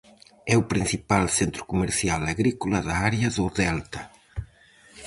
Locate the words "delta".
3.59-4.01